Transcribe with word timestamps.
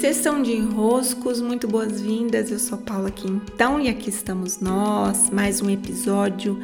Sessão 0.00 0.42
de 0.42 0.52
enroscos, 0.52 1.40
muito 1.40 1.66
boas-vindas. 1.66 2.50
Eu 2.50 2.58
sou 2.58 2.76
Paula 2.76 3.10
Quintão 3.10 3.80
e 3.80 3.88
aqui 3.88 4.10
estamos 4.10 4.60
nós, 4.60 5.30
mais 5.30 5.62
um 5.62 5.70
episódio 5.70 6.60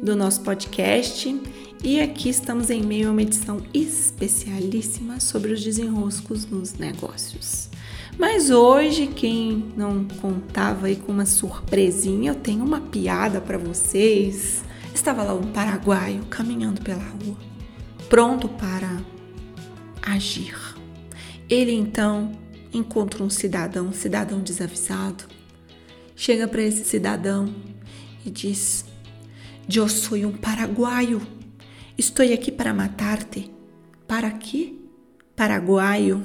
do 0.00 0.14
nosso 0.14 0.42
podcast. 0.42 1.42
E 1.82 2.00
aqui 2.00 2.28
estamos 2.28 2.70
em 2.70 2.80
meio 2.80 3.08
a 3.08 3.10
uma 3.10 3.22
edição 3.22 3.60
especialíssima 3.74 5.18
sobre 5.18 5.52
os 5.52 5.62
desenroscos 5.62 6.46
nos 6.46 6.74
negócios. 6.74 7.68
Mas 8.16 8.48
hoje, 8.48 9.08
quem 9.08 9.72
não 9.76 10.04
contava 10.04 10.86
aí 10.86 10.94
com 10.94 11.10
uma 11.10 11.26
surpresinha, 11.26 12.30
eu 12.30 12.36
tenho 12.36 12.64
uma 12.64 12.80
piada 12.80 13.40
para 13.40 13.58
vocês. 13.58 14.62
Estava 14.94 15.24
lá 15.24 15.34
um 15.34 15.50
paraguaio 15.50 16.24
caminhando 16.26 16.80
pela 16.80 17.02
rua, 17.02 17.36
pronto 18.08 18.48
para 18.48 19.02
agir. 20.00 20.56
Ele 21.50 21.72
então 21.72 22.30
encontra 22.72 23.22
um 23.22 23.30
cidadão, 23.30 23.86
um 23.86 23.92
cidadão 23.92 24.40
desavisado. 24.40 25.24
Chega 26.14 26.48
para 26.48 26.62
esse 26.62 26.84
cidadão 26.84 27.54
e 28.24 28.30
diz: 28.30 28.84
Eu 29.72 29.88
sou 29.88 30.18
um 30.18 30.32
paraguaio. 30.32 31.20
Estou 31.96 32.24
aqui 32.32 32.50
para 32.52 32.74
matar-te. 32.74 33.50
Para 34.06 34.30
quê? 34.30 34.74
Paraguaio. 35.34 36.24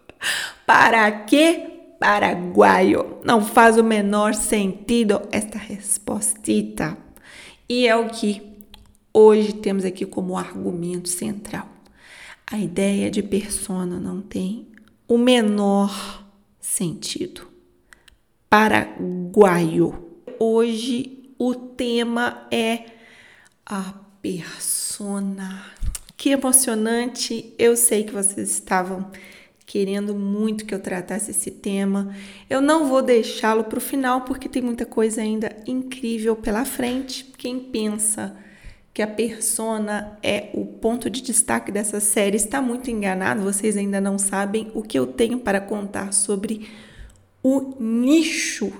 Para 0.66 1.10
quê? 1.10 1.94
Paraguaio. 2.00 3.18
Não 3.24 3.44
faz 3.44 3.78
o 3.78 3.84
menor 3.84 4.34
sentido 4.34 5.22
esta 5.30 5.58
respostita. 5.58 6.96
E 7.68 7.86
é 7.86 7.96
o 7.96 8.08
que 8.08 8.42
hoje 9.12 9.52
temos 9.54 9.84
aqui 9.84 10.04
como 10.04 10.36
argumento 10.36 11.08
central. 11.08 11.68
A 12.46 12.58
ideia 12.58 13.10
de 13.10 13.22
persona 13.22 13.98
não 13.98 14.20
tem 14.20 14.68
o 15.08 15.16
menor 15.16 16.24
sentido. 16.60 17.48
Paraguaio. 18.48 20.04
Hoje 20.38 21.30
o 21.38 21.54
tema 21.54 22.46
é 22.50 22.86
a 23.64 23.94
persona. 24.20 25.64
Que 26.16 26.30
emocionante! 26.30 27.54
Eu 27.58 27.76
sei 27.76 28.04
que 28.04 28.12
vocês 28.12 28.50
estavam 28.50 29.10
querendo 29.66 30.14
muito 30.14 30.64
que 30.64 30.74
eu 30.74 30.80
tratasse 30.80 31.32
esse 31.32 31.50
tema. 31.50 32.14
Eu 32.48 32.60
não 32.60 32.86
vou 32.86 33.02
deixá-lo 33.02 33.64
para 33.64 33.78
o 33.78 33.82
final 33.82 34.22
porque 34.22 34.48
tem 34.48 34.62
muita 34.62 34.86
coisa 34.86 35.20
ainda 35.20 35.54
incrível 35.66 36.36
pela 36.36 36.64
frente. 36.64 37.24
Quem 37.36 37.58
pensa 37.58 38.36
que 38.96 39.02
a 39.02 39.06
persona 39.06 40.18
é 40.22 40.48
o 40.54 40.64
ponto 40.64 41.10
de 41.10 41.20
destaque 41.20 41.70
dessa 41.70 42.00
série 42.00 42.38
está 42.38 42.62
muito 42.62 42.90
enganado, 42.90 43.42
vocês 43.42 43.76
ainda 43.76 44.00
não 44.00 44.18
sabem 44.18 44.70
o 44.72 44.82
que 44.82 44.98
eu 44.98 45.06
tenho 45.06 45.38
para 45.38 45.60
contar 45.60 46.14
sobre 46.14 46.66
o 47.42 47.74
nicho. 47.78 48.72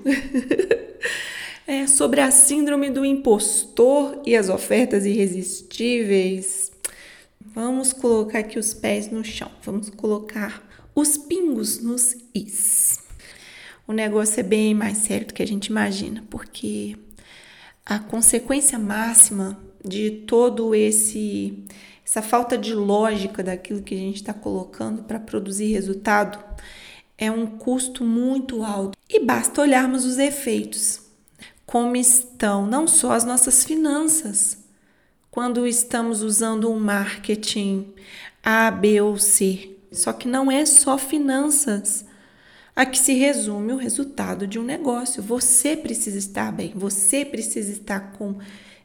é, 1.68 1.86
sobre 1.86 2.22
a 2.22 2.30
síndrome 2.30 2.88
do 2.88 3.04
impostor 3.04 4.22
e 4.24 4.34
as 4.34 4.48
ofertas 4.48 5.04
irresistíveis. 5.04 6.72
Vamos 7.38 7.92
colocar 7.92 8.38
aqui 8.38 8.58
os 8.58 8.72
pés 8.72 9.10
no 9.10 9.22
chão, 9.22 9.50
vamos 9.62 9.90
colocar 9.90 10.66
os 10.94 11.18
pingos 11.18 11.82
nos 11.82 12.16
is. 12.34 13.00
O 13.86 13.92
negócio 13.92 14.40
é 14.40 14.42
bem 14.42 14.72
mais 14.72 14.96
sério 14.96 15.26
do 15.26 15.34
que 15.34 15.42
a 15.42 15.46
gente 15.46 15.66
imagina, 15.66 16.24
porque 16.30 16.96
a 17.84 17.98
consequência 17.98 18.78
máxima 18.78 19.65
de 19.86 20.10
todo 20.10 20.74
esse 20.74 21.64
essa 22.04 22.22
falta 22.22 22.56
de 22.56 22.72
lógica 22.72 23.42
daquilo 23.42 23.82
que 23.82 23.94
a 23.94 23.98
gente 23.98 24.16
está 24.16 24.32
colocando 24.32 25.02
para 25.02 25.18
produzir 25.18 25.72
resultado 25.72 26.38
é 27.18 27.30
um 27.30 27.46
custo 27.46 28.04
muito 28.04 28.62
alto. 28.62 28.96
E 29.08 29.18
basta 29.20 29.60
olharmos 29.60 30.04
os 30.04 30.18
efeitos, 30.18 31.00
como 31.64 31.96
estão 31.96 32.66
não 32.66 32.86
só 32.86 33.12
as 33.12 33.24
nossas 33.24 33.64
finanças, 33.64 34.58
quando 35.30 35.66
estamos 35.66 36.22
usando 36.22 36.70
um 36.70 36.78
marketing 36.78 37.92
A, 38.42 38.70
B 38.70 39.00
ou 39.00 39.18
C. 39.18 39.76
Só 39.90 40.12
que 40.12 40.28
não 40.28 40.50
é 40.50 40.64
só 40.64 40.96
finanças. 40.96 42.04
A 42.74 42.84
que 42.84 42.98
se 42.98 43.14
resume 43.14 43.72
o 43.72 43.76
resultado 43.76 44.46
de 44.46 44.58
um 44.58 44.62
negócio. 44.62 45.22
Você 45.22 45.76
precisa 45.76 46.18
estar 46.18 46.52
bem, 46.52 46.72
você 46.74 47.24
precisa 47.24 47.72
estar 47.72 48.12
com 48.12 48.36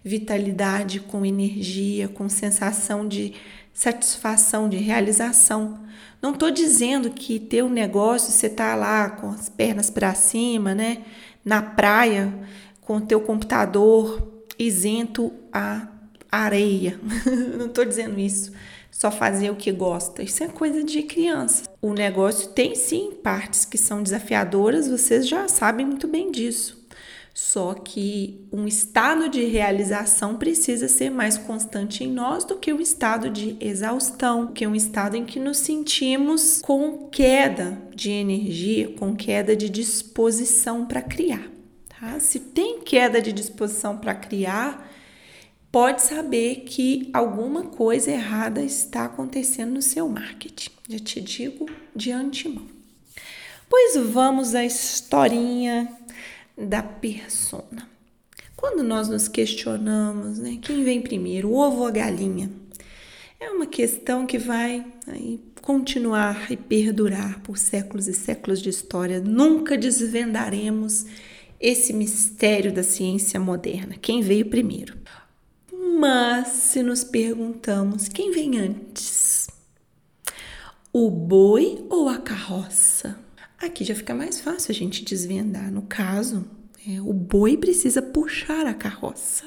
vitalidade, 0.03 0.99
com 0.99 1.25
energia, 1.25 2.07
com 2.07 2.27
sensação 2.27 3.07
de 3.07 3.33
satisfação, 3.73 4.67
de 4.67 4.77
realização. 4.77 5.79
Não 6.21 6.33
estou 6.33 6.51
dizendo 6.51 7.09
que 7.09 7.39
ter 7.39 7.63
um 7.63 7.69
negócio, 7.69 8.31
você 8.31 8.49
tá 8.49 8.75
lá 8.75 9.09
com 9.09 9.29
as 9.29 9.49
pernas 9.49 9.89
para 9.89 10.13
cima, 10.13 10.75
né, 10.75 11.03
na 11.43 11.61
praia, 11.61 12.33
com 12.81 12.97
o 12.97 13.01
teu 13.01 13.21
computador 13.21 14.31
isento 14.57 15.33
a 15.51 15.87
areia. 16.31 16.99
Não 17.57 17.65
estou 17.65 17.85
dizendo 17.85 18.19
isso. 18.19 18.51
Só 18.91 19.09
fazer 19.09 19.49
o 19.49 19.55
que 19.55 19.71
gosta. 19.71 20.21
Isso 20.21 20.43
é 20.43 20.47
coisa 20.47 20.83
de 20.83 21.01
criança. 21.01 21.63
O 21.81 21.93
negócio 21.93 22.49
tem 22.49 22.75
sim 22.75 23.13
partes 23.23 23.65
que 23.65 23.77
são 23.77 24.03
desafiadoras, 24.03 24.87
vocês 24.87 25.27
já 25.27 25.47
sabem 25.47 25.85
muito 25.85 26.07
bem 26.07 26.29
disso. 26.29 26.80
Só 27.33 27.73
que 27.73 28.45
um 28.51 28.67
estado 28.67 29.29
de 29.29 29.45
realização 29.45 30.35
precisa 30.35 30.89
ser 30.89 31.09
mais 31.09 31.37
constante 31.37 32.03
em 32.03 32.11
nós 32.11 32.43
do 32.43 32.57
que 32.57 32.73
um 32.73 32.81
estado 32.81 33.29
de 33.29 33.55
exaustão, 33.59 34.47
que 34.47 34.65
é 34.65 34.67
um 34.67 34.75
estado 34.75 35.15
em 35.15 35.25
que 35.25 35.39
nos 35.39 35.57
sentimos 35.57 36.61
com 36.61 37.09
queda 37.09 37.81
de 37.95 38.11
energia, 38.11 38.89
com 38.97 39.15
queda 39.15 39.55
de 39.55 39.69
disposição 39.69 40.85
para 40.85 41.01
criar. 41.01 41.49
Tá? 41.87 42.19
Se 42.19 42.37
tem 42.37 42.81
queda 42.81 43.21
de 43.21 43.31
disposição 43.31 43.97
para 43.97 44.13
criar, 44.13 44.91
pode 45.71 46.01
saber 46.01 46.63
que 46.65 47.09
alguma 47.13 47.63
coisa 47.63 48.11
errada 48.11 48.61
está 48.61 49.05
acontecendo 49.05 49.71
no 49.71 49.81
seu 49.81 50.09
marketing. 50.09 50.69
Já 50.89 50.99
te 50.99 51.21
digo 51.21 51.65
de 51.95 52.11
antemão. 52.11 52.81
Pois 53.69 53.95
vamos 53.95 54.53
à 54.53 54.65
historinha 54.65 55.89
da 56.57 56.83
persona. 56.83 57.89
Quando 58.55 58.83
nós 58.83 59.09
nos 59.09 59.27
questionamos, 59.27 60.37
né, 60.37 60.59
quem 60.61 60.83
vem 60.83 61.01
primeiro, 61.01 61.49
o 61.49 61.55
ovo 61.55 61.79
ou 61.79 61.87
a 61.87 61.91
galinha? 61.91 62.51
É 63.39 63.49
uma 63.49 63.65
questão 63.65 64.27
que 64.27 64.37
vai 64.37 64.85
aí, 65.07 65.41
continuar 65.61 66.51
e 66.51 66.55
perdurar 66.55 67.39
por 67.41 67.57
séculos 67.57 68.07
e 68.07 68.13
séculos 68.13 68.61
de 68.61 68.69
história. 68.69 69.19
Nunca 69.19 69.75
desvendaremos 69.75 71.07
esse 71.59 71.91
mistério 71.91 72.71
da 72.71 72.83
ciência 72.83 73.39
moderna. 73.39 73.95
Quem 73.99 74.21
veio 74.21 74.45
primeiro? 74.45 74.95
Mas 75.99 76.49
se 76.49 76.83
nos 76.83 77.03
perguntamos 77.03 78.07
quem 78.07 78.31
vem 78.31 78.59
antes, 78.59 79.47
o 80.93 81.09
boi 81.09 81.85
ou 81.89 82.09
a 82.09 82.17
carroça? 82.17 83.17
Aqui 83.61 83.83
já 83.83 83.93
fica 83.93 84.15
mais 84.15 84.41
fácil 84.41 84.71
a 84.71 84.73
gente 84.73 85.05
desvendar. 85.05 85.71
No 85.71 85.83
caso, 85.83 86.47
é, 86.87 86.99
o 86.99 87.13
boi 87.13 87.55
precisa 87.55 88.01
puxar 88.01 88.65
a 88.65 88.73
carroça. 88.73 89.45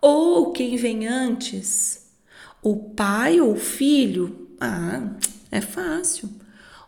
Ou 0.00 0.52
quem 0.52 0.76
vem 0.76 1.06
antes? 1.06 2.06
O 2.62 2.76
pai 2.76 3.40
ou 3.40 3.52
o 3.52 3.56
filho? 3.56 4.48
Ah, 4.58 5.16
é 5.50 5.60
fácil. 5.60 6.30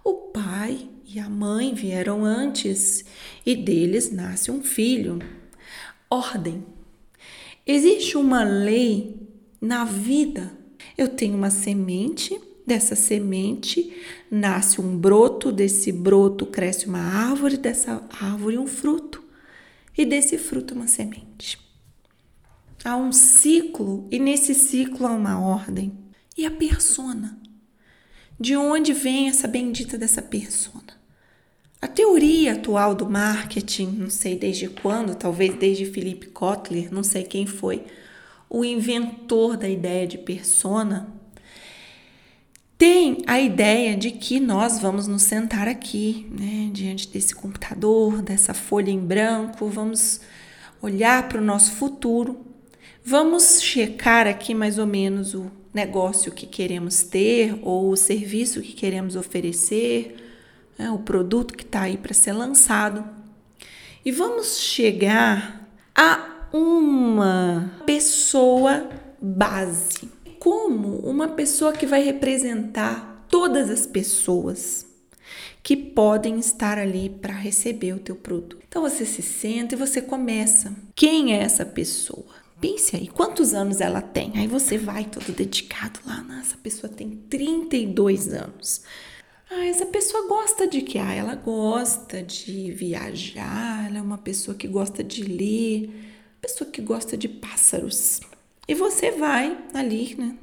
O 0.02 0.14
pai 0.14 0.88
e 1.06 1.20
a 1.20 1.28
mãe 1.28 1.74
vieram 1.74 2.24
antes 2.24 3.04
e 3.44 3.54
deles 3.54 4.10
nasce 4.10 4.50
um 4.50 4.62
filho. 4.62 5.18
Ordem. 6.08 6.64
Existe 7.66 8.16
uma 8.16 8.42
lei 8.42 9.20
na 9.60 9.84
vida. 9.84 10.50
Eu 10.96 11.08
tenho 11.08 11.36
uma 11.36 11.50
semente 11.50 12.40
Dessa 12.66 12.96
semente 12.96 13.96
nasce 14.28 14.80
um 14.80 14.98
broto, 14.98 15.52
desse 15.52 15.92
broto 15.92 16.44
cresce 16.44 16.86
uma 16.86 16.98
árvore, 16.98 17.56
dessa 17.56 18.02
árvore 18.20 18.58
um 18.58 18.66
fruto, 18.66 19.22
e 19.96 20.04
desse 20.04 20.36
fruto 20.36 20.74
uma 20.74 20.88
semente. 20.88 21.58
Há 22.84 22.96
um 22.96 23.12
ciclo, 23.12 24.08
e 24.10 24.18
nesse 24.18 24.52
ciclo 24.52 25.06
há 25.06 25.12
uma 25.12 25.38
ordem. 25.38 25.96
E 26.36 26.44
a 26.44 26.50
persona? 26.50 27.40
De 28.38 28.56
onde 28.56 28.92
vem 28.92 29.28
essa 29.28 29.46
bendita 29.46 29.96
dessa 29.96 30.20
persona? 30.20 30.96
A 31.80 31.86
teoria 31.86 32.54
atual 32.54 32.96
do 32.96 33.08
marketing, 33.08 33.92
não 33.92 34.10
sei 34.10 34.36
desde 34.36 34.68
quando, 34.68 35.14
talvez 35.14 35.54
desde 35.54 35.86
Philip 35.86 36.26
Kotler, 36.30 36.92
não 36.92 37.04
sei 37.04 37.22
quem 37.22 37.46
foi, 37.46 37.84
o 38.50 38.64
inventor 38.64 39.56
da 39.56 39.68
ideia 39.68 40.06
de 40.06 40.18
persona, 40.18 41.15
tem 42.78 43.22
a 43.26 43.40
ideia 43.40 43.96
de 43.96 44.10
que 44.10 44.38
nós 44.38 44.78
vamos 44.78 45.06
nos 45.06 45.22
sentar 45.22 45.66
aqui, 45.66 46.26
né, 46.30 46.70
diante 46.72 47.08
desse 47.08 47.34
computador, 47.34 48.20
dessa 48.20 48.52
folha 48.52 48.90
em 48.90 49.00
branco, 49.00 49.68
vamos 49.68 50.20
olhar 50.82 51.26
para 51.28 51.40
o 51.40 51.44
nosso 51.44 51.72
futuro, 51.72 52.44
vamos 53.02 53.62
checar 53.62 54.26
aqui 54.26 54.54
mais 54.54 54.78
ou 54.78 54.86
menos 54.86 55.34
o 55.34 55.50
negócio 55.72 56.32
que 56.32 56.46
queremos 56.46 57.02
ter 57.02 57.58
ou 57.62 57.90
o 57.90 57.96
serviço 57.96 58.60
que 58.60 58.74
queremos 58.74 59.16
oferecer, 59.16 60.16
né, 60.78 60.90
o 60.90 60.98
produto 60.98 61.54
que 61.54 61.64
está 61.64 61.82
aí 61.82 61.96
para 61.96 62.12
ser 62.12 62.32
lançado. 62.32 63.04
E 64.04 64.12
vamos 64.12 64.58
chegar 64.58 65.66
a 65.94 66.48
uma 66.52 67.72
pessoa 67.86 68.88
base, 69.20 70.10
como 70.46 70.98
uma 70.98 71.26
pessoa 71.26 71.72
que 71.72 71.84
vai 71.84 72.04
representar 72.04 73.26
todas 73.28 73.68
as 73.68 73.84
pessoas 73.84 74.86
que 75.60 75.76
podem 75.76 76.38
estar 76.38 76.78
ali 76.78 77.10
para 77.10 77.34
receber 77.34 77.94
o 77.94 77.98
teu 77.98 78.14
produto. 78.14 78.56
Então 78.68 78.80
você 78.80 79.04
se 79.04 79.22
senta 79.22 79.74
e 79.74 79.76
você 79.76 80.00
começa. 80.00 80.72
Quem 80.94 81.34
é 81.34 81.42
essa 81.42 81.66
pessoa? 81.66 82.28
Pense 82.60 82.94
aí, 82.94 83.08
quantos 83.08 83.54
anos 83.54 83.80
ela 83.80 84.00
tem? 84.00 84.34
Aí 84.36 84.46
você 84.46 84.78
vai 84.78 85.04
todo 85.06 85.34
dedicado 85.34 85.98
lá, 86.06 86.22
nossa, 86.22 86.50
essa 86.50 86.56
pessoa 86.58 86.92
tem 86.92 87.10
32 87.28 88.32
anos. 88.32 88.82
Ah, 89.50 89.66
essa 89.66 89.86
pessoa 89.86 90.28
gosta 90.28 90.68
de 90.68 90.80
quê? 90.82 91.00
Ah, 91.00 91.12
ela 91.12 91.34
gosta 91.34 92.22
de 92.22 92.70
viajar, 92.70 93.88
ela 93.88 93.98
é 93.98 94.00
uma 94.00 94.18
pessoa 94.18 94.56
que 94.56 94.68
gosta 94.68 95.02
de 95.02 95.24
ler, 95.24 95.90
pessoa 96.40 96.70
que 96.70 96.80
gosta 96.80 97.16
de 97.16 97.28
pássaros. 97.28 98.20
E 98.68 98.74
você 98.74 99.10
vai 99.10 99.56
ali, 99.72 100.14
né? 100.16 100.36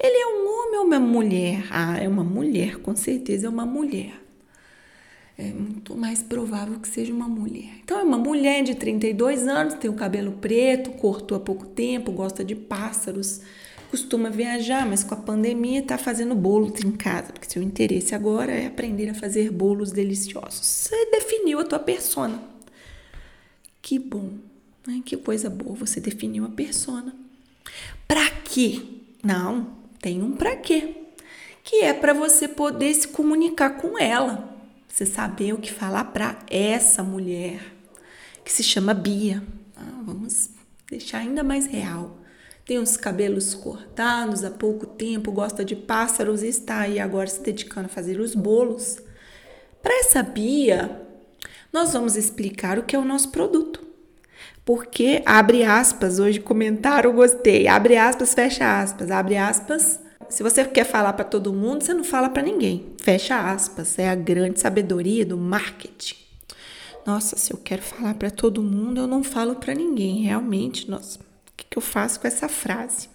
Ele 0.00 0.16
é 0.16 0.26
um 0.26 0.46
homem 0.46 0.78
ou 0.78 0.86
uma 0.86 1.00
mulher? 1.00 1.66
Ah, 1.70 1.98
é 1.98 2.08
uma 2.08 2.22
mulher, 2.22 2.76
com 2.76 2.94
certeza 2.94 3.46
é 3.46 3.50
uma 3.50 3.66
mulher. 3.66 4.14
É 5.36 5.52
muito 5.52 5.96
mais 5.96 6.22
provável 6.22 6.78
que 6.78 6.88
seja 6.88 7.12
uma 7.12 7.28
mulher. 7.28 7.70
Então, 7.82 7.98
é 7.98 8.02
uma 8.02 8.18
mulher 8.18 8.62
de 8.62 8.74
32 8.74 9.46
anos, 9.46 9.74
tem 9.74 9.90
o 9.90 9.94
cabelo 9.94 10.32
preto, 10.32 10.90
cortou 10.92 11.36
há 11.36 11.40
pouco 11.40 11.66
tempo, 11.66 12.12
gosta 12.12 12.44
de 12.44 12.54
pássaros 12.54 13.40
costuma 13.90 14.28
viajar, 14.28 14.86
mas 14.86 15.02
com 15.02 15.14
a 15.14 15.18
pandemia 15.18 15.80
está 15.80 15.96
fazendo 15.96 16.34
bolos 16.34 16.80
em 16.84 16.92
casa, 16.92 17.32
porque 17.32 17.50
seu 17.50 17.62
interesse 17.62 18.14
agora 18.14 18.52
é 18.52 18.66
aprender 18.66 19.08
a 19.08 19.14
fazer 19.14 19.50
bolos 19.50 19.90
deliciosos. 19.90 20.64
Você 20.64 21.10
definiu 21.10 21.58
a 21.58 21.64
tua 21.64 21.78
persona. 21.78 22.42
Que 23.80 23.98
bom, 23.98 24.32
né? 24.86 25.00
que 25.04 25.16
coisa 25.16 25.48
boa, 25.48 25.74
você 25.74 26.00
definiu 26.00 26.44
a 26.44 26.50
persona. 26.50 27.14
Para 28.08 28.28
quê? 28.30 28.82
Não, 29.22 29.76
tem 30.00 30.20
um 30.20 30.32
para 30.32 30.56
quê. 30.56 30.96
Que 31.62 31.82
é 31.82 31.92
para 31.92 32.12
você 32.12 32.48
poder 32.48 32.92
se 32.94 33.06
comunicar 33.08 33.76
com 33.76 33.96
ela. 33.96 34.56
Você 34.88 35.06
saber 35.06 35.52
o 35.52 35.58
que 35.58 35.70
falar 35.70 36.04
para 36.06 36.38
essa 36.50 37.04
mulher, 37.04 37.60
que 38.44 38.50
se 38.50 38.64
chama 38.64 38.94
Bia. 38.94 39.44
Ah, 39.76 40.02
vamos 40.02 40.50
deixar 40.90 41.18
ainda 41.18 41.44
mais 41.44 41.66
real 41.66 42.18
tem 42.68 42.78
os 42.78 42.98
cabelos 42.98 43.54
cortados 43.54 44.44
há 44.44 44.50
pouco 44.50 44.84
tempo, 44.84 45.32
gosta 45.32 45.64
de 45.64 45.74
pássaros 45.74 46.42
e 46.42 46.48
está 46.48 46.80
aí 46.80 47.00
agora 47.00 47.26
se 47.26 47.40
dedicando 47.40 47.86
a 47.86 47.88
fazer 47.88 48.20
os 48.20 48.34
bolos. 48.34 48.98
Para 49.82 49.98
essa 50.00 50.22
Bia, 50.22 51.00
nós 51.72 51.94
vamos 51.94 52.14
explicar 52.14 52.78
o 52.78 52.82
que 52.82 52.94
é 52.94 52.98
o 52.98 53.06
nosso 53.06 53.30
produto. 53.30 53.87
Porque, 54.64 55.22
abre 55.24 55.64
aspas, 55.64 56.18
hoje 56.18 56.40
comentário, 56.40 57.12
gostei. 57.12 57.66
Abre 57.68 57.96
aspas, 57.96 58.34
fecha 58.34 58.80
aspas, 58.80 59.10
abre 59.10 59.36
aspas. 59.36 60.00
Se 60.28 60.42
você 60.42 60.64
quer 60.64 60.84
falar 60.84 61.14
para 61.14 61.24
todo 61.24 61.52
mundo, 61.52 61.82
você 61.82 61.94
não 61.94 62.04
fala 62.04 62.28
para 62.28 62.42
ninguém. 62.42 62.92
Fecha 63.02 63.50
aspas, 63.50 63.98
é 63.98 64.08
a 64.08 64.14
grande 64.14 64.60
sabedoria 64.60 65.24
do 65.24 65.38
marketing. 65.38 66.16
Nossa, 67.06 67.36
se 67.36 67.52
eu 67.52 67.56
quero 67.56 67.80
falar 67.80 68.14
para 68.14 68.30
todo 68.30 68.62
mundo, 68.62 69.00
eu 69.00 69.06
não 69.06 69.24
falo 69.24 69.54
para 69.54 69.74
ninguém. 69.74 70.24
Realmente, 70.24 70.90
nossa, 70.90 71.18
que, 71.58 71.66
que 71.68 71.76
eu 71.76 71.82
faço 71.82 72.20
com 72.20 72.28
essa 72.28 72.48
frase? 72.48 73.08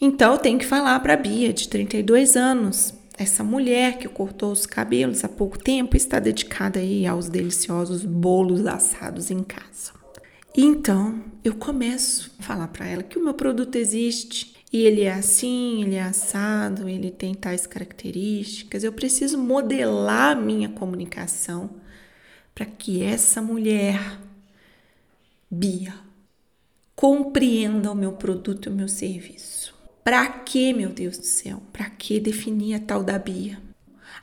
Então, 0.00 0.32
eu 0.32 0.38
tenho 0.38 0.58
que 0.58 0.66
falar 0.66 1.00
para 1.00 1.14
a 1.14 1.16
Bia, 1.16 1.52
de 1.52 1.68
32 1.68 2.36
anos, 2.36 2.94
essa 3.18 3.42
mulher 3.42 3.98
que 3.98 4.08
cortou 4.08 4.52
os 4.52 4.64
cabelos 4.64 5.24
há 5.24 5.28
pouco 5.28 5.58
tempo 5.58 5.96
está 5.96 6.18
dedicada 6.18 6.78
aí 6.78 7.06
aos 7.06 7.28
deliciosos 7.28 8.04
bolos 8.04 8.66
assados 8.66 9.30
em 9.30 9.42
casa. 9.42 9.99
Então, 10.56 11.22
eu 11.44 11.54
começo 11.54 12.32
a 12.38 12.42
falar 12.42 12.68
para 12.68 12.86
ela 12.86 13.02
que 13.02 13.18
o 13.18 13.24
meu 13.24 13.34
produto 13.34 13.76
existe 13.76 14.56
e 14.72 14.78
ele 14.78 15.02
é 15.02 15.12
assim, 15.12 15.82
ele 15.82 15.94
é 15.94 16.02
assado, 16.02 16.88
ele 16.88 17.10
tem 17.10 17.34
tais 17.34 17.66
características. 17.66 18.84
Eu 18.84 18.92
preciso 18.92 19.38
modelar 19.38 20.40
minha 20.40 20.68
comunicação 20.68 21.70
para 22.54 22.66
que 22.66 23.02
essa 23.02 23.40
mulher, 23.40 24.18
Bia, 25.50 25.94
compreenda 26.94 27.90
o 27.90 27.94
meu 27.94 28.12
produto 28.12 28.68
e 28.68 28.72
o 28.72 28.74
meu 28.74 28.88
serviço. 28.88 29.74
Para 30.04 30.28
que, 30.28 30.72
meu 30.72 30.90
Deus 30.90 31.18
do 31.18 31.26
céu? 31.26 31.62
Para 31.72 31.88
que 31.90 32.18
definir 32.18 32.74
a 32.74 32.80
tal 32.80 33.02
da 33.02 33.18
Bia? 33.18 33.69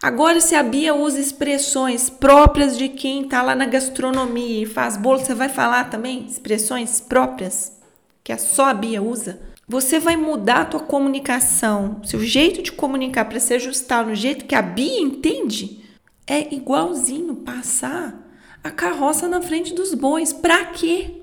Agora, 0.02 0.40
se 0.40 0.56
a 0.56 0.62
Bia 0.62 0.94
usa 0.94 1.20
expressões 1.20 2.10
próprias 2.10 2.78
de 2.78 2.90
quem 2.90 3.24
está 3.24 3.42
lá 3.42 3.56
na 3.56 3.66
gastronomia 3.66 4.64
e 4.64 4.66
faz 4.66 4.96
bolo, 4.96 5.20
você 5.20 5.34
vai 5.34 5.50
falar 5.50 5.90
também 5.90 6.26
expressões 6.26 7.00
próprias 7.00 7.78
que 8.24 8.32
a 8.32 8.38
só 8.38 8.66
a 8.66 8.74
Bia 8.74 9.02
usa? 9.02 9.40
Você 9.68 10.00
vai 10.00 10.16
mudar 10.16 10.62
a 10.62 10.66
tua 10.66 10.80
comunicação, 10.82 12.02
seu 12.04 12.22
jeito 12.22 12.62
de 12.62 12.72
comunicar 12.72 13.26
para 13.26 13.40
se 13.40 13.54
ajustar 13.54 14.06
no 14.06 14.16
jeito 14.16 14.46
que 14.46 14.56
a 14.56 14.62
Bia 14.62 15.02
entende? 15.02 15.84
É 16.26 16.54
igualzinho 16.54 17.36
passar 17.36 18.16
a 18.64 18.70
carroça 18.70 19.28
na 19.28 19.42
frente 19.42 19.74
dos 19.74 19.94
bois. 19.94 20.32
Para 20.32 20.66
quê? 20.66 21.18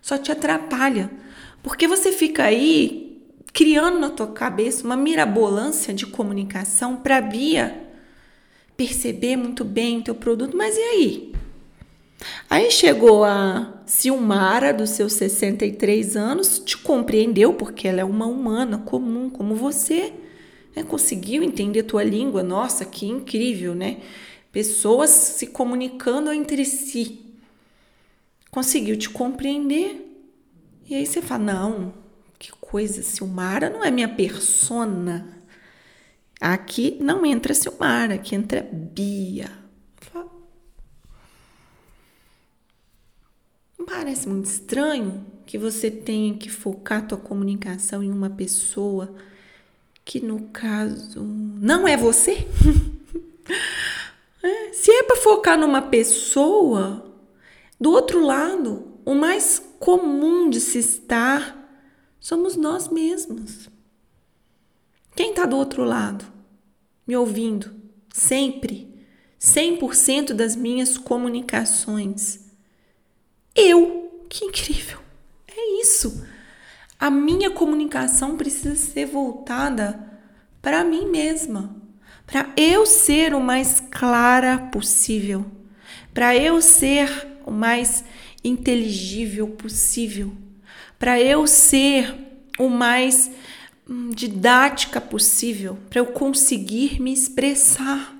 só 0.00 0.16
te 0.18 0.32
atrapalha. 0.32 1.10
Porque 1.62 1.86
você 1.86 2.12
fica 2.12 2.44
aí 2.44 3.09
criando 3.52 3.98
na 3.98 4.10
tua 4.10 4.28
cabeça 4.28 4.84
uma 4.84 4.96
mirabolância 4.96 5.92
de 5.92 6.06
comunicação 6.06 6.96
para 6.96 7.20
Bia 7.20 7.88
perceber 8.76 9.36
muito 9.36 9.64
bem 9.64 9.98
o 9.98 10.02
teu 10.02 10.14
produto, 10.14 10.56
mas 10.56 10.76
e 10.76 10.80
aí? 10.80 11.32
Aí 12.48 12.70
chegou 12.70 13.24
a 13.24 13.82
Silmara, 13.86 14.72
dos 14.72 14.90
seus 14.90 15.14
63 15.14 16.16
anos, 16.16 16.58
te 16.58 16.78
compreendeu, 16.78 17.54
porque 17.54 17.88
ela 17.88 18.00
é 18.00 18.04
uma 18.04 18.26
humana 18.26 18.78
comum 18.78 19.28
como 19.28 19.54
você, 19.54 20.12
né? 20.74 20.82
conseguiu 20.82 21.42
entender 21.42 21.82
tua 21.82 22.02
língua. 22.02 22.42
Nossa, 22.42 22.84
que 22.84 23.06
incrível, 23.06 23.74
né? 23.74 23.98
Pessoas 24.52 25.10
se 25.10 25.46
comunicando 25.46 26.32
entre 26.32 26.64
si 26.64 27.30
conseguiu 28.50 28.96
te 28.96 29.08
compreender. 29.08 30.06
E 30.88 30.94
aí 30.94 31.06
você 31.06 31.22
fala: 31.22 31.44
não, 31.44 31.94
coisa, 32.70 33.02
Silmara 33.02 33.68
não 33.68 33.84
é 33.84 33.90
minha 33.90 34.08
persona. 34.08 35.42
Aqui 36.40 36.96
não 37.00 37.26
entra 37.26 37.52
Silmara, 37.52 38.14
aqui 38.14 38.36
entra 38.36 38.62
Bia. 38.72 39.50
Não 43.76 43.84
parece 43.84 44.28
muito 44.28 44.46
estranho 44.46 45.26
que 45.44 45.58
você 45.58 45.90
tenha 45.90 46.34
que 46.36 46.48
focar 46.48 47.08
tua 47.08 47.18
comunicação 47.18 48.04
em 48.04 48.10
uma 48.12 48.30
pessoa 48.30 49.16
que 50.04 50.20
no 50.20 50.48
caso 50.48 51.22
não 51.24 51.88
é 51.88 51.96
você? 51.96 52.46
é, 54.42 54.72
se 54.72 54.92
é 54.92 55.02
para 55.02 55.16
focar 55.16 55.58
numa 55.58 55.82
pessoa, 55.82 57.12
do 57.80 57.90
outro 57.90 58.24
lado, 58.24 58.86
o 59.04 59.14
mais 59.14 59.60
comum 59.80 60.48
de 60.48 60.60
se 60.60 60.78
estar 60.78 61.59
somos 62.20 62.54
nós 62.54 62.88
mesmos. 62.88 63.68
Quem 65.16 65.30
está 65.30 65.46
do 65.46 65.56
outro 65.56 65.82
lado, 65.82 66.24
me 67.06 67.16
ouvindo, 67.16 67.74
sempre, 68.12 68.94
100% 69.40 70.34
das 70.34 70.54
minhas 70.54 70.96
comunicações? 70.96 72.40
Eu! 73.54 74.24
Que 74.28 74.44
incrível! 74.44 75.00
É 75.48 75.80
isso! 75.80 76.24
A 76.98 77.10
minha 77.10 77.50
comunicação 77.50 78.36
precisa 78.36 78.76
ser 78.76 79.06
voltada 79.06 80.08
para 80.60 80.84
mim 80.84 81.06
mesma, 81.06 81.74
para 82.26 82.52
eu 82.56 82.84
ser 82.84 83.34
o 83.34 83.40
mais 83.40 83.80
clara 83.80 84.58
possível, 84.70 85.44
para 86.12 86.36
eu 86.36 86.60
ser 86.60 87.26
o 87.46 87.50
mais 87.50 88.04
inteligível 88.44 89.48
possível, 89.48 90.32
para 91.00 91.18
eu 91.18 91.46
ser 91.46 92.14
o 92.58 92.68
mais 92.68 93.30
hum, 93.88 94.10
didática 94.10 95.00
possível, 95.00 95.78
para 95.88 95.98
eu 95.98 96.06
conseguir 96.06 97.00
me 97.00 97.10
expressar. 97.10 98.14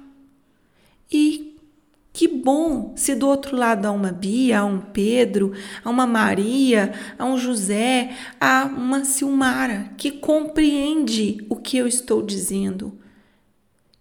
E 1.13 1.59
que 2.11 2.27
bom 2.27 2.95
se 2.97 3.15
do 3.15 3.29
outro 3.29 3.55
lado 3.55 3.85
há 3.85 3.91
uma 3.91 4.11
Bia, 4.11 4.61
há 4.61 4.65
um 4.65 4.81
Pedro, 4.81 5.53
há 5.85 5.91
uma 5.91 6.07
Maria, 6.07 6.95
há 7.19 7.27
um 7.27 7.37
José, 7.37 8.17
há 8.41 8.65
uma 8.65 9.05
Silmara 9.05 9.93
que 9.99 10.11
compreende 10.11 11.45
o 11.51 11.57
que 11.57 11.77
eu 11.77 11.87
estou 11.87 12.23
dizendo, 12.23 12.99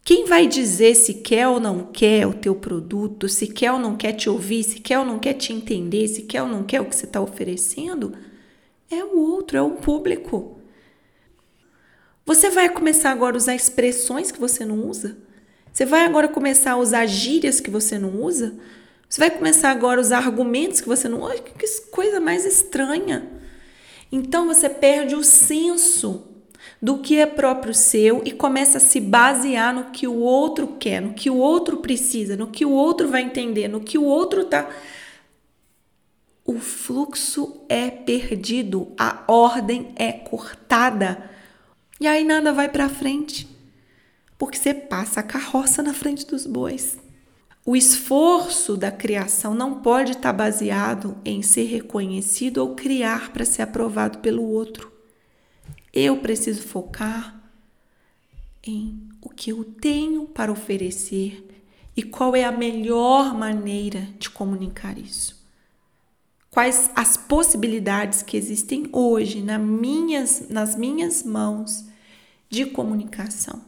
quem 0.05 0.25
vai 0.25 0.47
dizer 0.47 0.95
se 0.95 1.15
quer 1.15 1.49
ou 1.49 1.59
não 1.59 1.83
quer 1.83 2.25
o 2.25 2.33
teu 2.33 2.55
produto, 2.55 3.27
se 3.27 3.45
quer 3.45 3.73
ou 3.73 3.79
não 3.79 3.97
quer 3.97 4.13
te 4.13 4.29
ouvir, 4.29 4.63
se 4.63 4.79
quer 4.79 4.99
ou 4.99 5.05
não 5.05 5.19
quer 5.19 5.33
te 5.33 5.51
entender, 5.51 6.07
se 6.07 6.21
quer 6.21 6.43
ou 6.43 6.47
não 6.47 6.63
quer 6.63 6.79
o 6.79 6.85
que 6.85 6.95
você 6.95 7.05
está 7.05 7.19
oferecendo, 7.19 8.13
é 8.89 9.03
o 9.03 9.19
outro, 9.19 9.57
é 9.57 9.61
o 9.61 9.71
público. 9.71 10.59
Você 12.25 12.49
vai 12.49 12.69
começar 12.69 13.11
agora 13.11 13.35
a 13.35 13.37
usar 13.37 13.55
expressões 13.55 14.31
que 14.31 14.39
você 14.39 14.63
não 14.65 14.87
usa? 14.87 15.17
Você 15.71 15.85
vai 15.85 16.05
agora 16.05 16.27
começar 16.27 16.71
a 16.71 16.77
usar 16.77 17.05
gírias 17.05 17.59
que 17.59 17.69
você 17.69 17.97
não 17.97 18.21
usa? 18.21 18.55
Você 19.07 19.19
vai 19.19 19.31
começar 19.31 19.71
agora 19.71 19.99
a 19.99 20.01
usar 20.01 20.17
argumentos 20.17 20.81
que 20.81 20.87
você 20.87 21.09
não 21.09 21.23
usa? 21.23 21.39
Que 21.39 21.67
coisa 21.89 22.19
mais 22.19 22.45
estranha. 22.45 23.27
Então 24.11 24.47
você 24.47 24.69
perde 24.69 25.15
o 25.15 25.23
senso 25.23 26.27
do 26.81 26.99
que 26.99 27.17
é 27.17 27.25
próprio 27.25 27.73
seu 27.73 28.21
e 28.25 28.31
começa 28.31 28.77
a 28.77 28.81
se 28.81 28.99
basear 28.99 29.73
no 29.73 29.85
que 29.85 30.07
o 30.07 30.19
outro 30.19 30.75
quer, 30.79 31.01
no 31.01 31.13
que 31.13 31.29
o 31.29 31.37
outro 31.37 31.77
precisa, 31.77 32.35
no 32.35 32.47
que 32.47 32.65
o 32.65 32.71
outro 32.71 33.07
vai 33.07 33.21
entender, 33.21 33.67
no 33.67 33.81
que 33.81 33.97
o 33.97 34.03
outro 34.03 34.45
tá. 34.45 34.69
O 36.49 36.57
fluxo 36.59 37.63
é 37.69 37.91
perdido, 37.91 38.91
a 38.97 39.23
ordem 39.27 39.93
é 39.95 40.11
cortada. 40.11 41.29
E 42.01 42.07
aí 42.07 42.23
nada 42.23 42.51
vai 42.51 42.67
para 42.67 42.89
frente. 42.89 43.47
Porque 44.35 44.57
você 44.57 44.73
passa 44.73 45.19
a 45.19 45.23
carroça 45.23 45.83
na 45.83 45.93
frente 45.93 46.25
dos 46.25 46.47
bois. 46.47 46.97
O 47.63 47.75
esforço 47.75 48.75
da 48.75 48.91
criação 48.91 49.53
não 49.53 49.79
pode 49.83 50.13
estar 50.13 50.33
baseado 50.33 51.15
em 51.23 51.43
ser 51.43 51.65
reconhecido 51.65 52.57
ou 52.57 52.73
criar 52.73 53.31
para 53.31 53.45
ser 53.45 53.61
aprovado 53.61 54.17
pelo 54.17 54.41
outro. 54.41 54.91
Eu 55.93 56.17
preciso 56.17 56.63
focar 56.63 57.39
em 58.63 59.07
o 59.21 59.29
que 59.29 59.51
eu 59.51 59.63
tenho 59.63 60.25
para 60.25 60.51
oferecer 60.51 61.47
e 61.95 62.01
qual 62.01 62.35
é 62.35 62.43
a 62.43 62.51
melhor 62.51 63.37
maneira 63.37 64.07
de 64.17 64.31
comunicar 64.31 64.97
isso. 64.97 65.38
Quais 66.51 66.89
as 66.95 67.15
possibilidades 67.15 68.23
que 68.23 68.35
existem 68.35 68.89
hoje 68.91 69.41
nas 69.41 69.61
minhas, 69.61 70.49
nas 70.49 70.75
minhas 70.75 71.23
mãos 71.23 71.85
de 72.49 72.65
comunicação. 72.65 73.61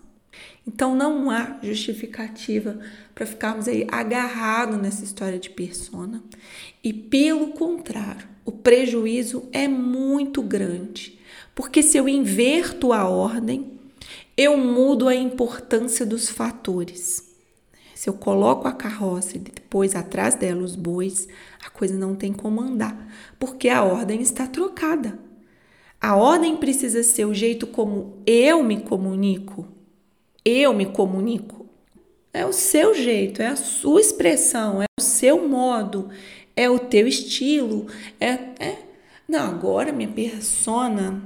Então 0.66 0.96
não 0.96 1.30
há 1.30 1.60
justificativa 1.62 2.80
para 3.14 3.26
ficarmos 3.26 3.68
aí 3.68 3.88
agarrados 3.92 4.80
nessa 4.80 5.04
história 5.04 5.38
de 5.38 5.50
persona. 5.50 6.24
E 6.84 6.92
pelo 6.92 7.50
contrário, 7.50 8.28
o 8.46 8.52
prejuízo 8.52 9.48
é 9.52 9.68
muito 9.68 10.42
grande. 10.42 11.20
Porque 11.54 11.84
se 11.84 11.98
eu 11.98 12.08
inverto 12.08 12.94
a 12.94 13.08
ordem, 13.08 13.72
eu 14.36 14.58
mudo 14.58 15.08
a 15.08 15.16
importância 15.16 16.06
dos 16.06 16.30
fatores. 16.30 17.31
Se 18.02 18.10
eu 18.10 18.16
coloco 18.16 18.68
a 18.68 18.72
carroça 18.72 19.38
e 19.38 19.40
depois 19.40 19.96
atrás 19.96 20.34
dela 20.34 20.64
os 20.64 20.76
bois, 20.76 21.28
a 21.64 21.70
coisa 21.70 21.96
não 21.96 22.16
tem 22.16 22.34
como 22.34 22.60
andar, 22.60 22.98
porque 23.38 23.70
a 23.70 23.84
ordem 23.84 24.22
está 24.22 24.48
trocada. 24.48 25.20
A 26.02 26.16
ordem 26.16 26.58
precisa 26.58 27.04
ser 27.04 27.26
o 27.26 27.34
jeito 27.36 27.68
como 27.68 28.18
eu 28.26 28.64
me 28.64 28.82
comunico, 28.82 29.68
eu 30.44 30.74
me 30.74 30.88
comunico. 30.88 31.68
É 32.34 32.44
o 32.44 32.52
seu 32.52 32.96
jeito, 32.96 33.40
é 33.40 33.50
a 33.50 33.56
sua 33.56 34.02
expressão, 34.02 34.82
é 34.82 34.88
o 35.00 35.04
seu 35.04 35.48
modo, 35.48 36.10
é 36.56 36.68
o 36.68 36.80
teu 36.80 37.08
estilo. 37.08 37.86
É, 38.20 38.32
é... 38.60 38.80
Não, 39.28 39.48
agora 39.48 39.92
minha 39.92 40.10
persona 40.10 41.22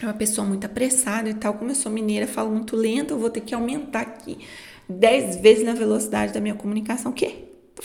é 0.00 0.06
uma 0.06 0.14
pessoa 0.14 0.46
muito 0.46 0.66
apressada 0.66 1.28
e 1.28 1.34
tal. 1.34 1.54
Como 1.54 1.72
eu 1.72 1.74
sou 1.74 1.90
mineira, 1.90 2.28
falo 2.28 2.52
muito 2.52 2.76
lento, 2.76 3.14
eu 3.14 3.18
vou 3.18 3.28
ter 3.28 3.40
que 3.40 3.56
aumentar 3.56 4.02
aqui 4.02 4.38
10 4.88 5.36
vezes 5.36 5.64
na 5.64 5.74
velocidade 5.74 6.32
da 6.32 6.40
minha 6.40 6.54
comunicação. 6.54 7.10
O 7.12 7.14
quê? 7.14 7.44
Tá 7.74 7.82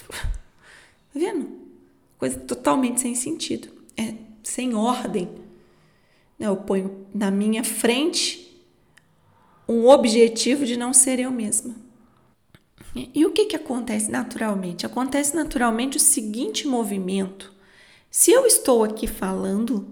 vendo? 1.14 1.50
Coisa 2.18 2.40
totalmente 2.40 3.02
sem 3.02 3.16
sentido. 3.16 3.70
É 3.98 4.14
sem 4.44 4.74
ordem. 4.76 5.30
Eu 6.40 6.56
ponho 6.58 7.06
na 7.14 7.30
minha 7.30 7.64
frente 7.64 8.50
um 9.68 9.88
objetivo 9.88 10.66
de 10.66 10.76
não 10.76 10.94
ser 10.94 11.20
eu 11.20 11.32
mesma. 11.32 11.76
E 12.96 13.26
o 13.26 13.32
que, 13.32 13.46
que 13.46 13.56
acontece 13.56 14.10
naturalmente? 14.10 14.86
Acontece 14.86 15.36
naturalmente 15.36 15.98
o 15.98 16.00
seguinte 16.00 16.68
movimento. 16.68 17.54
Se 18.10 18.32
eu 18.32 18.46
estou 18.46 18.84
aqui 18.84 19.06
falando, 19.06 19.88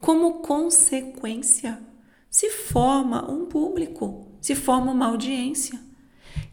como 0.00 0.40
consequência, 0.40 1.80
se 2.28 2.50
forma 2.50 3.30
um 3.30 3.46
público, 3.46 4.26
se 4.40 4.56
forma 4.56 4.90
uma 4.90 5.06
audiência. 5.06 5.78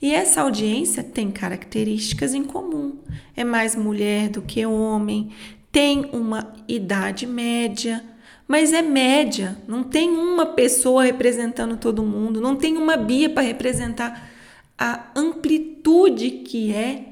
E 0.02 0.14
essa 0.14 0.42
audiência 0.42 1.04
tem 1.04 1.30
características 1.30 2.34
em 2.34 2.44
comum. 2.44 2.98
É 3.36 3.44
mais 3.44 3.76
mulher 3.76 4.30
do 4.30 4.42
que 4.42 4.66
homem, 4.66 5.32
tem 5.72 6.10
uma 6.12 6.54
idade 6.68 7.28
média, 7.28 8.04
mas 8.48 8.74
é 8.74 8.82
média, 8.82 9.58
não 9.68 9.84
tem 9.84 10.10
uma 10.10 10.46
pessoa 10.46 11.04
representando 11.04 11.78
todo 11.78 12.04
mundo, 12.04 12.42
não 12.42 12.56
tem 12.56 12.76
uma 12.78 12.98
Bia 12.98 13.30
para 13.30 13.44
representar 13.44 14.30
a 14.78 15.12
amplitude 15.16 16.32
que 16.32 16.74
é 16.74 17.06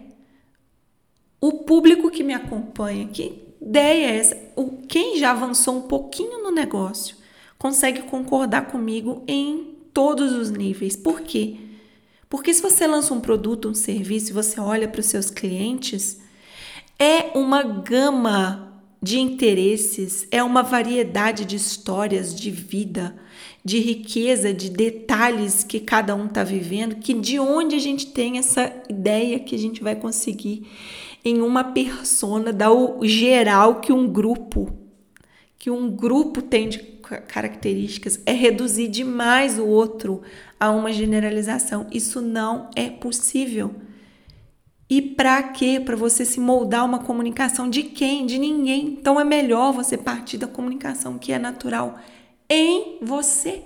o 1.39 1.53
público 1.53 2.09
que 2.09 2.23
me 2.23 2.33
acompanha. 2.33 3.07
Que 3.07 3.39
ideia 3.61 4.11
é 4.11 4.17
essa? 4.17 4.37
O, 4.55 4.79
quem 4.87 5.17
já 5.17 5.31
avançou 5.31 5.77
um 5.77 5.81
pouquinho 5.83 6.43
no 6.43 6.51
negócio 6.51 7.15
consegue 7.57 8.01
concordar 8.01 8.67
comigo 8.67 9.23
em 9.27 9.75
todos 9.93 10.33
os 10.33 10.49
níveis. 10.49 10.95
Por 10.95 11.21
quê? 11.21 11.68
Porque 12.29 12.53
se 12.53 12.61
você 12.61 12.85
lança 12.85 13.13
um 13.13 13.19
produto, 13.19 13.69
um 13.69 13.73
serviço, 13.73 14.29
e 14.29 14.33
você 14.33 14.59
olha 14.59 14.87
para 14.87 14.99
os 14.99 15.07
seus 15.07 15.31
clientes, 15.31 16.19
é 16.99 17.35
uma 17.35 17.63
gama 17.63 18.69
de 19.01 19.19
interesses, 19.19 20.27
é 20.29 20.43
uma 20.43 20.61
variedade 20.61 21.43
de 21.43 21.55
histórias 21.55 22.35
de 22.35 22.51
vida, 22.51 23.15
de 23.65 23.79
riqueza, 23.79 24.53
de 24.53 24.69
detalhes 24.69 25.63
que 25.63 25.79
cada 25.79 26.13
um 26.15 26.27
está 26.27 26.43
vivendo, 26.43 26.97
que 26.97 27.13
de 27.13 27.39
onde 27.39 27.75
a 27.75 27.79
gente 27.79 28.07
tem 28.07 28.37
essa 28.37 28.73
ideia 28.87 29.39
que 29.39 29.55
a 29.55 29.59
gente 29.59 29.81
vai 29.81 29.95
conseguir 29.95 30.67
em 31.25 31.41
uma 31.41 31.63
persona 31.63 32.53
dar 32.53 32.71
o 32.71 33.05
geral 33.07 33.81
que 33.81 33.91
um 33.91 34.07
grupo 34.07 34.78
que 35.59 35.69
um 35.69 35.91
grupo 35.91 36.41
tem 36.41 36.69
de 36.69 36.79
características 36.79 38.21
é 38.25 38.31
reduzir 38.31 38.87
demais 38.87 39.59
o 39.59 39.67
outro 39.67 40.21
a 40.57 40.71
uma 40.71 40.93
generalização. 40.93 41.85
Isso 41.91 42.21
não 42.21 42.69
é 42.75 42.89
possível. 42.89 43.75
E 44.89 45.01
para 45.01 45.43
quê? 45.43 45.79
Para 45.83 45.97
você 45.97 46.23
se 46.23 46.39
moldar 46.39 46.85
uma 46.85 46.99
comunicação 46.99 47.69
de 47.69 47.83
quem? 47.83 48.25
De 48.25 48.39
ninguém. 48.39 48.97
Então 48.99 49.19
é 49.19 49.23
melhor 49.25 49.73
você 49.73 49.97
partir 49.97 50.37
da 50.37 50.47
comunicação 50.47 51.19
que 51.19 51.33
é 51.33 51.37
natural 51.37 51.99
em 52.49 52.97
você. 53.01 53.61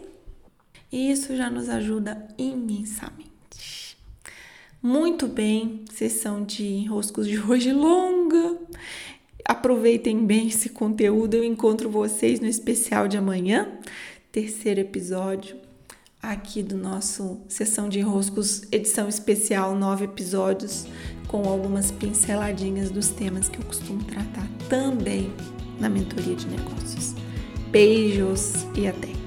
E 0.92 1.12
isso 1.12 1.36
já 1.36 1.50
nos 1.50 1.70
ajuda 1.70 2.28
imensamente. 2.38 3.34
Muito 4.82 5.28
bem, 5.28 5.86
sessão 5.94 6.44
de 6.44 6.66
enroscos 6.66 7.26
de 7.26 7.40
hoje 7.40 7.72
longa. 7.72 8.58
Aproveitem 9.46 10.26
bem 10.26 10.48
esse 10.48 10.70
conteúdo. 10.70 11.36
Eu 11.36 11.44
encontro 11.44 11.90
vocês 11.90 12.40
no 12.40 12.48
especial 12.48 13.08
de 13.08 13.18
amanhã, 13.18 13.68
terceiro 14.32 14.80
episódio 14.80 15.58
aqui 16.24 16.64
do 16.64 16.78
nosso 16.78 17.42
Sessão 17.50 17.90
de 17.90 18.00
Enroscos, 18.00 18.64
edição 18.72 19.10
especial, 19.10 19.76
nove 19.76 20.06
episódios, 20.06 20.88
com 21.28 21.44
algumas 21.50 21.92
pinceladinhas 21.92 22.90
dos 22.90 23.10
temas 23.10 23.50
que 23.50 23.60
eu 23.60 23.66
costumo 23.66 24.02
tratar 24.06 24.48
também 24.70 25.30
na 25.82 25.90
mentoria 25.90 26.36
de 26.36 26.48
negócios. 26.48 27.14
Beijos 27.70 28.66
e 28.74 28.88
até! 28.88 29.23